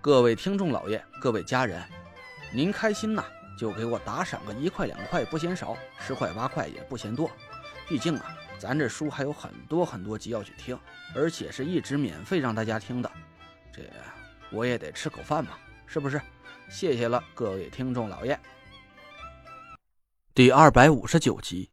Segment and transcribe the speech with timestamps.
[0.00, 1.82] 各位听众老爷，各位家人，
[2.52, 3.24] 您开心呐，
[3.58, 7.28] 就给我打赏个一块两块不嫌少，十块八块也不嫌多。
[7.88, 8.26] 毕竟啊，
[8.60, 10.78] 咱这书还有很多很多集要去听，
[11.16, 13.10] 而且是一直免费让大家听的，
[13.72, 13.82] 这
[14.52, 16.20] 我也得吃口饭嘛，是不是？
[16.70, 18.38] 谢谢了，各位听众老爷。
[20.32, 21.70] 第二百五十九集。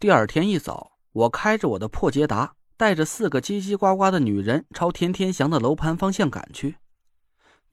[0.00, 6.76] 第二天一早，我开着我的破捷达，带着四个叽叽呱呱的女人朝田天祥的楼盘方向赶去。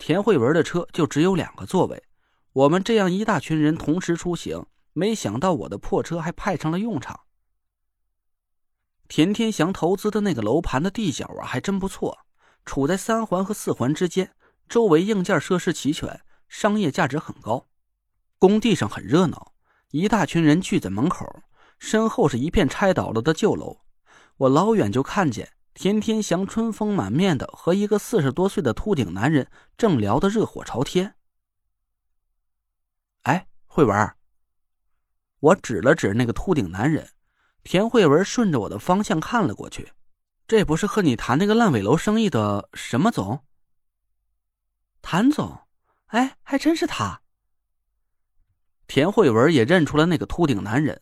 [0.01, 2.03] 田慧文的车就只有两个座位，
[2.53, 7.19] 我们这样一大群人同时出行，没想到我的破车还派上了用场。
[9.07, 12.17] 田天祥投资的那个楼盘的地角啊，还真不错，
[12.65, 14.33] 处在三环和四环之间，
[14.67, 17.67] 周围硬件设施齐全，商业价值很高。
[18.39, 19.53] 工地上很热闹，
[19.91, 21.43] 一大群人聚在门口，
[21.77, 23.81] 身后是一片拆倒了的旧楼，
[24.37, 25.51] 我老远就看见。
[25.73, 31.15] 田天祥春风满面的和一个四十多岁的秃顶男人正聊得热火朝天。
[33.23, 34.15] 哎，慧文，
[35.39, 37.09] 我指了指那个秃顶男人，
[37.63, 39.93] 田慧文顺着我的方向看了过去，
[40.47, 43.43] 这不是和你谈那个烂尾楼生意的什么总？
[45.01, 45.61] 谭总，
[46.07, 47.21] 哎，还真是他。
[48.87, 51.01] 田慧文也认出了那个秃顶男人。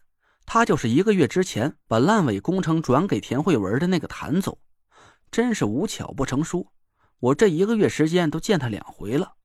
[0.51, 4.57] 他就是一个月之前把烂尾工程转给田慧文的那个谭总，
[5.29, 6.71] 真是无巧不成书。
[7.19, 9.35] 我这一个月时间都见他两回了。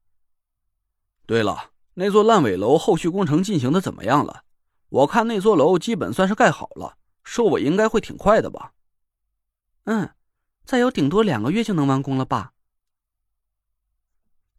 [1.27, 4.45] 对了，那座烂尾楼后续工程进行的怎么样了？
[4.89, 8.73] 我看那座楼基本算是盖好了，收尾应该会挺快的吧？
[9.85, 10.09] 嗯，
[10.65, 12.55] 再有顶多两个月就能完工了吧？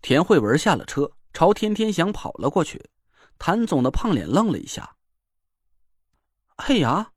[0.03, 2.91] 田慧文下了车，朝天天祥跑了过去。
[3.39, 4.91] 谭总的胖脸愣了一下。
[6.57, 7.11] 嘿呀，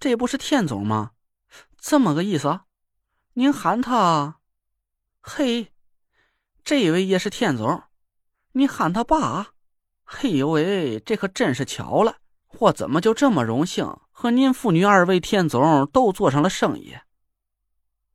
[0.00, 1.12] 这不是田总吗？
[1.78, 2.60] 这么个意思？
[3.34, 4.40] 您喊他，
[5.20, 5.72] 嘿，
[6.64, 7.84] 这位也是田总，
[8.52, 9.54] 你喊他爸。
[10.04, 12.16] 嘿呦喂，这可真是巧了，
[12.58, 16.96] 我怎么就这么荣幸和您父女二位田总都做上了生意？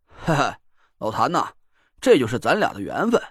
[0.08, 0.56] 嘿嘿，
[0.98, 1.54] 老谭呐，
[2.02, 3.22] 这就是咱俩的缘分。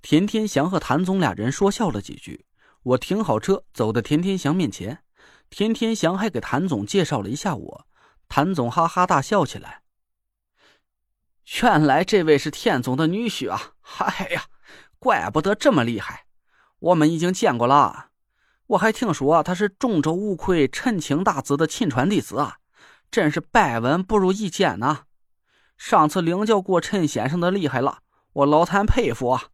[0.00, 2.46] 田天祥和谭总俩人说笑了几句，
[2.84, 5.02] 我停好车，走到田天祥面前。
[5.50, 7.86] 田天祥还给谭总介绍了一下我，
[8.28, 9.82] 谭总哈哈大笑起来。
[11.62, 13.74] 原来这位是田总的女婿啊！
[13.98, 14.44] 哎呀，
[14.98, 16.26] 怪不得这么厉害，
[16.78, 18.10] 我们已经见过了。
[18.66, 22.58] 我还听说他是中州无愧陈清大子的亲传弟子啊，
[23.10, 25.04] 真是百闻不如一见呐！
[25.78, 29.48] 上次领教过陈先生的厉害了，我老谭佩服啊。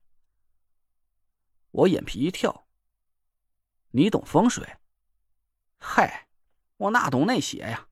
[1.70, 2.66] 我眼皮一跳，
[3.92, 4.66] 你懂风水？
[5.96, 6.26] 嗨，
[6.76, 7.86] 我哪懂那些呀？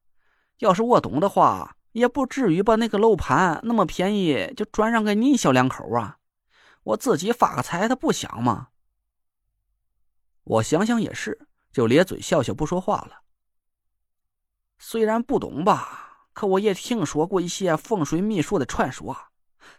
[0.58, 6.18] 要是我懂的话，也不至于把那个楼盘那么便宜就转让给你小两口啊！
[6.82, 8.70] 我自己发个财，他不想吗？
[10.42, 13.22] 我想想也是，就咧嘴笑笑，不说话了。
[14.80, 19.16] 虽然不懂吧，可我也听说过一些风水秘术的传说。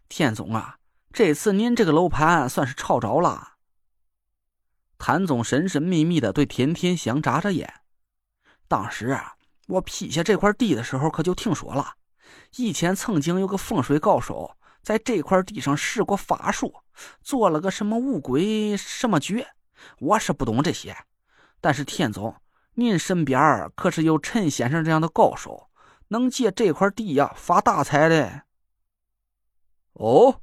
[0.07, 0.79] 田总啊，
[1.11, 3.55] 这次您这个楼盘算是抄着了。
[4.97, 7.81] 谭总神神秘秘的对田天祥眨眨眼。
[8.67, 9.35] 当时啊，
[9.67, 11.93] 我批下这块地的时候，可就听说了，
[12.57, 16.73] 以前曾经有个风水高手在这块地上施过法术，
[17.21, 19.47] 做了个什么乌龟什么诀。
[19.99, 20.95] 我是不懂这些，
[21.59, 22.35] 但是田总，
[22.75, 25.69] 您身边可是有陈先生这样的高手，
[26.07, 28.43] 能借这块地呀发大财的。
[29.93, 30.41] 哦，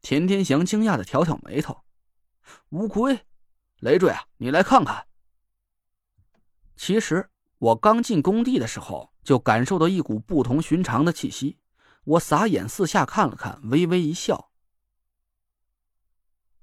[0.00, 1.82] 田天祥惊讶的挑挑眉头，
[2.70, 3.20] 乌龟，
[3.80, 5.07] 累赘啊，你来看看。
[6.78, 7.28] 其实
[7.58, 11.58] 我刚进工地的时候，就感受到一股不同寻常的气息。
[12.04, 14.50] 我撒眼四下看了看，微微一笑。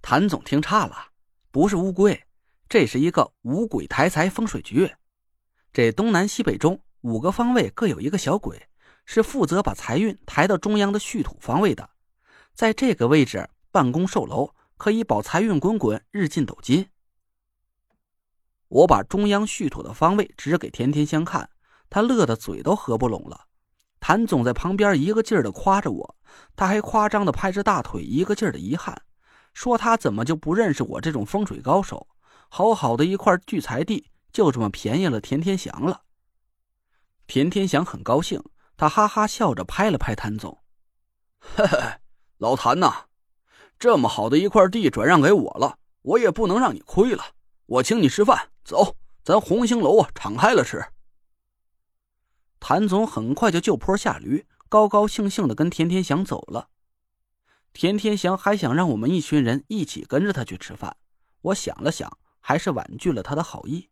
[0.02, 1.10] 谭总听差了，
[1.52, 2.26] 不是乌龟，
[2.70, 4.90] 这是一个五鬼抬财风水局。
[5.74, 8.70] 这东南西北中五个方位各有一个小鬼，
[9.06, 11.90] 是负责把财运抬到中央的戌土方位的。
[12.54, 16.88] 在这个位置办公售楼，可以保财运滚滚，日进斗金。
[18.76, 21.50] 我把中央戌土的方位指给田天香看，
[21.90, 23.46] 他乐得嘴都合不拢了。
[24.02, 26.16] 谭总在旁边一个劲儿的夸着我，
[26.58, 28.94] 他还夸张的拍着大腿，一个劲儿的遗憾，
[29.54, 32.06] 说他怎么就不认识我这种风水高手？
[32.50, 36.02] 好好的一块聚财地，就这么便宜了田天祥了。
[37.28, 38.44] 田天祥很高兴，
[38.76, 40.58] 他哈哈笑着拍了拍谭总
[41.40, 41.78] ：“嘿嘿，
[42.40, 43.06] 老谭呐，
[43.80, 47.24] 这么好的一块地转让给我了，我也不能让你亏了。
[47.68, 50.86] 我请你吃饭，走，咱红星楼啊，敞开了吃。”
[52.60, 56.70] 谭总很快就就坡下驴，高高兴兴的跟田天祥走了。
[57.74, 60.96] 田天祥还想让我们一群人一起跟着他去吃饭，
[61.42, 63.90] 我想了想，还是婉拒了他的好意。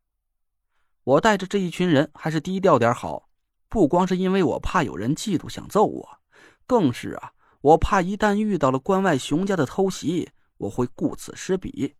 [1.04, 3.30] 我带着这一群人还是低调点好，
[3.68, 6.20] 不光是因为我怕有人嫉妒想揍我，
[6.66, 11.96] 更是啊，我怕一旦遇到了关外熊家的偷袭，我会顾此失彼。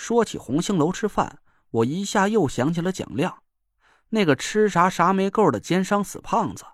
[0.00, 3.42] 说起红星楼吃饭，我一下又想起了蒋亮，
[4.08, 6.64] 那个吃啥啥没够的奸商死胖子。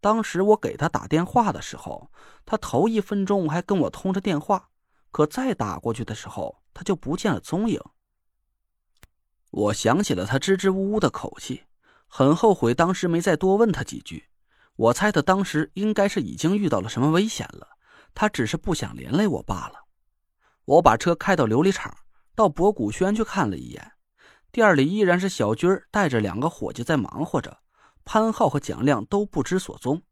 [0.00, 2.10] 当时我给他打电话的时候，
[2.44, 4.70] 他头一分钟还跟我通着电话，
[5.12, 7.80] 可再打过去的时候，他就不见了踪影。
[9.52, 11.62] 我想起了他支支吾吾的口气，
[12.08, 14.24] 很后悔当时没再多问他几句。
[14.74, 17.68] 我猜他当时应该是已经遇到了什么危险了，
[18.14, 19.86] 他只是不想连累我罢了。
[20.64, 21.96] 我把车开到琉璃厂，
[22.36, 23.92] 到博古轩去看了一眼，
[24.52, 27.58] 店里依然是小军带着两个伙计在忙活着。
[28.04, 30.02] 潘浩和蒋亮都不知所踪，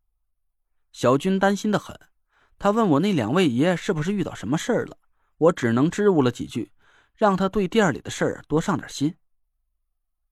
[0.91, 1.97] 小军担心的很。
[2.59, 4.97] 他问我那两位爷是不是遇到什么事儿了，
[5.37, 6.73] 我只能支吾了几句，
[7.15, 9.15] 让他对店里的事儿多上点心。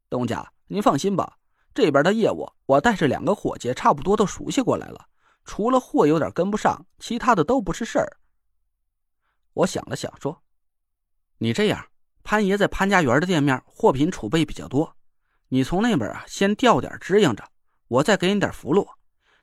[0.08, 1.38] 东家，您放心吧，
[1.72, 5.06] 这边的业务我带着两个伙计差不多都熟悉过来了，
[5.44, 8.16] 除了货有点跟不上，其他的都不是事儿。
[9.52, 10.41] 我想了想说
[11.42, 11.86] ：“你这样，
[12.22, 14.94] 潘爷在潘家园的店面货品储备比较多，
[15.48, 17.44] 你从那边啊先调点支应着。”
[17.92, 18.88] 我再给你点福禄，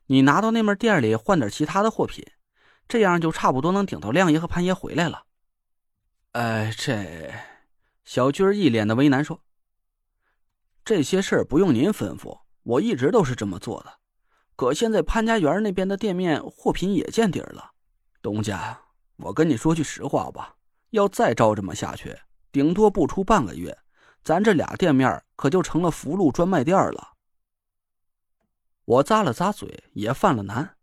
[0.07, 2.25] 你拿到那面店里换点其他的货品，
[2.87, 5.25] 这样就差不多能顶到亮爷和潘爷回来了。
[6.31, 7.31] 哎，这
[8.05, 9.43] 小军一脸的为难说
[10.85, 13.99] ：“这些事儿不用您吩咐，我一直都是这么做的。
[14.55, 17.73] 可现在潘家园那边的店面货品也见底了，
[18.21, 18.81] 东家，
[19.17, 20.55] 我跟你说句实话吧，
[20.91, 22.17] 要再照这么下去，
[22.51, 23.77] 顶多不出半个月，
[24.23, 27.13] 咱这俩店面可就成了福禄专卖店了。”
[28.85, 30.75] 我咂了咂嘴，也犯了难。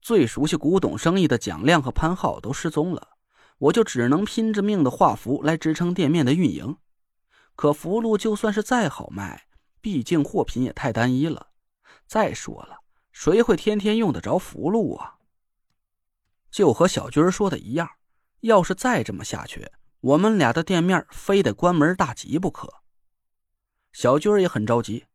[0.00, 3.16] 最熟悉古董生意的蒋亮和潘浩都失踪了，
[3.58, 6.76] 我就只能拼着命的画符来支撑店面的运营。
[7.54, 9.46] 可福禄就算是再好卖，
[9.80, 11.48] 毕竟货品也太单一了。
[12.06, 12.78] 再说了，
[13.12, 15.16] 谁会天天用得着福禄啊？
[16.50, 17.88] 就和小军说的一样，
[18.44, 19.70] 要是再这么下去，
[20.00, 22.82] 我们俩的店面非得关门大吉不可。
[23.90, 25.06] 小军也很着急，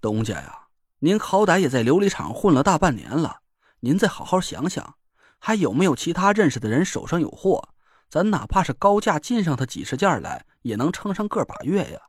[0.00, 0.68] 东家呀。
[1.00, 3.40] 您好歹也在琉璃厂混了大半年了，
[3.80, 4.96] 您再好好想想，
[5.38, 7.68] 还有没有其他认识的人手上有货？
[8.08, 12.00] 咱哪怕是高价进上他几十件来，也能撑上个把月呀。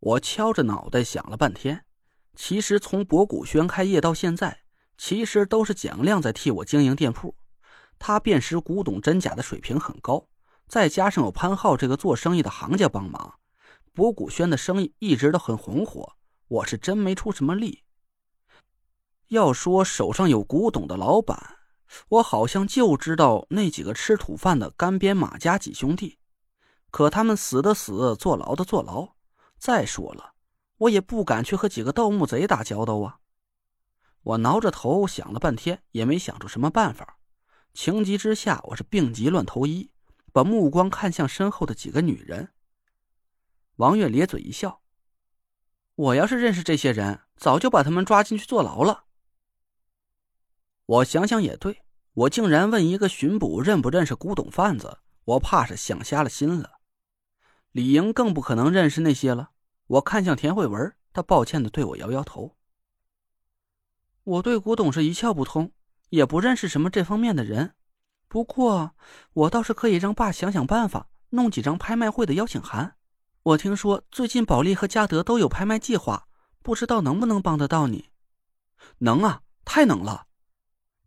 [0.00, 1.86] 我敲着脑袋想了半天，
[2.36, 4.64] 其实从博古轩开业到现在，
[4.98, 7.34] 其实都是蒋亮在替我经营店铺，
[8.06, 10.26] 他辨识古董真假的水平很高，
[10.68, 13.38] 再加上有潘浩这个做生意的行家帮忙，
[13.94, 16.12] 博古轩的生意一直都很红火。
[16.48, 17.82] 我是真没出什么力。
[19.28, 21.56] 要说手上有古董的老板，
[22.10, 26.18] 我好像就知道那几个吃土饭的干边马家几兄弟。
[26.90, 29.14] 可他们死的死，坐牢的坐牢。
[29.56, 30.34] 再说了，
[30.76, 33.20] 我也不敢去和几个盗墓贼打交道啊。
[34.24, 37.16] 我挠着头想了半天，也没想出什么办法。
[37.74, 39.90] 情急之下，我是病急乱投医，
[40.32, 42.52] 把目光看向身后的几个女人。
[43.76, 44.80] 王月咧嘴一笑。
[45.96, 49.06] 我要是认识这些人，早就把他们抓进去坐牢了。
[50.86, 56.78] 我想想也对，我竟然问一个巡捕认不认识古董贩子，我怕是想瞎了心了。
[57.72, 59.50] 李莹更不可能认识那些了。
[59.88, 62.56] 我看向田慧文，她抱歉的对我摇摇头。
[64.22, 65.72] 我对古董是一窍不通，
[66.14, 67.74] 也不认识什么这方面的人。
[68.28, 68.94] 不过，
[69.32, 72.96] 我倒是可以让爸想想办法，弄几张拍卖会的邀请函。
[73.42, 76.28] 我听说最近保利和嘉德都有拍卖计划，
[76.62, 78.10] 不知道能不能帮得到你？
[78.98, 80.26] 能啊，太能了！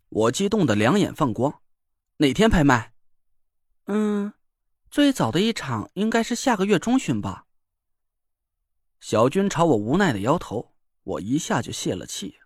[0.10, 1.62] 我激动的两眼放光。
[2.18, 2.94] 哪天拍卖？
[3.86, 4.34] 嗯，
[4.92, 7.46] 最早的一场应该是下个月中旬吧。
[9.00, 10.74] 小军朝我无奈的摇头，
[11.04, 12.38] 我一下就泄了气。